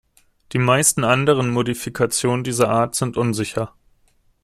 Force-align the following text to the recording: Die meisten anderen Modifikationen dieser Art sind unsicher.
Die 0.53 0.57
meisten 0.57 1.03
anderen 1.03 1.51
Modifikationen 1.51 2.43
dieser 2.43 2.69
Art 2.71 2.95
sind 2.95 3.17
unsicher. 3.17 3.75